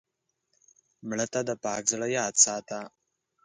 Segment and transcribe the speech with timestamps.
[1.07, 2.79] مړه ته د پاک زړه یاد ساته